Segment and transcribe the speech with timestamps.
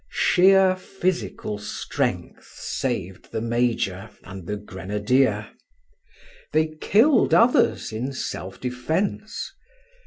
[0.09, 5.51] Sheer physical strength saved the major and the grenadier.
[6.53, 9.51] They killed others in self defence.